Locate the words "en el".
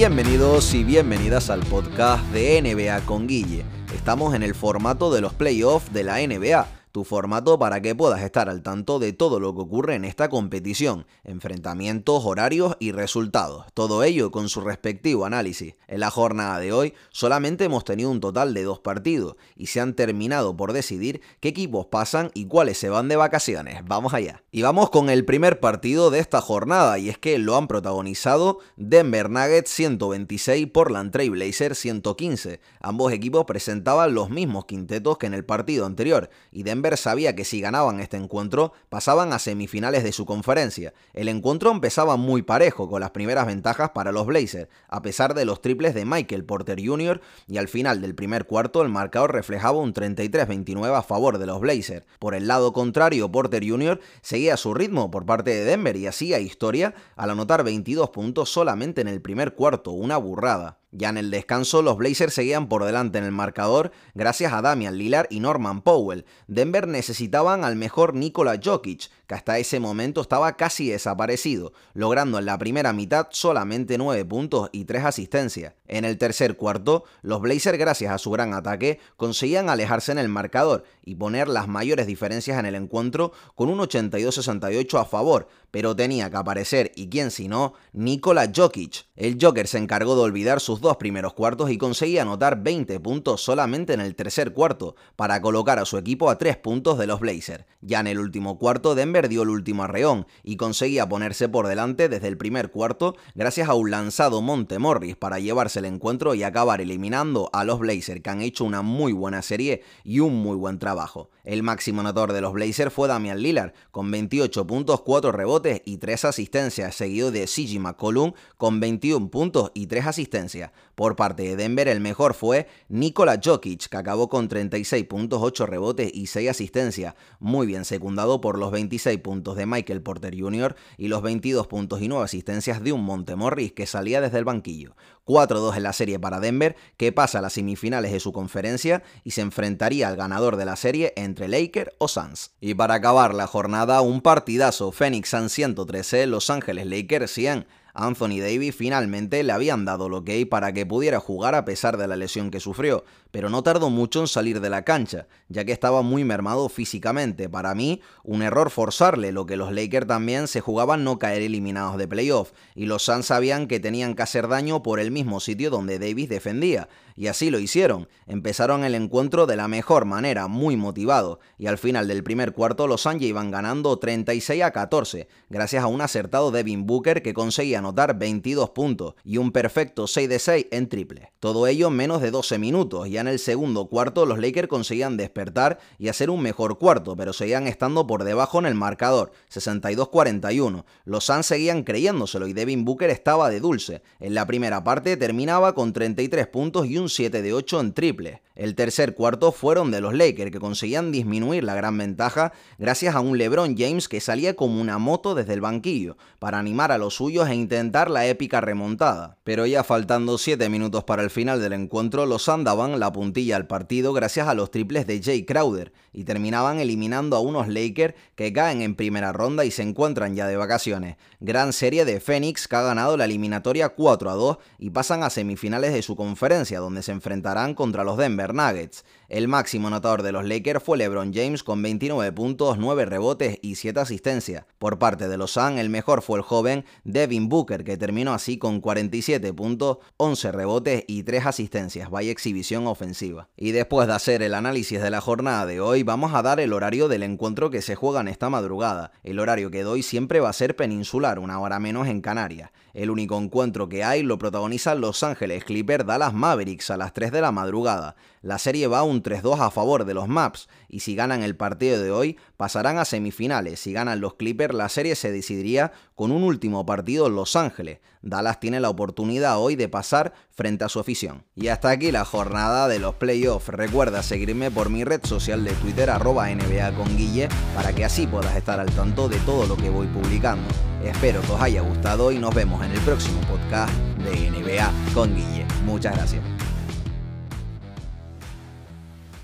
4.34-4.54, 35.26-35.44, 59.02-59.20, 61.08-61.30, 63.18-63.30, 75.86-76.18, 80.10-80.28, 82.58-82.74, 93.92-94.14, 98.00-98.18, 183.20-183.38, 188.58-188.74, 282.84-283.00